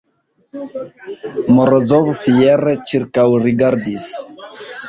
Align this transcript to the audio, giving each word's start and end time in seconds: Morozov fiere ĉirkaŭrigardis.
Morozov 1.59 2.09
fiere 2.23 2.75
ĉirkaŭrigardis. 2.93 4.09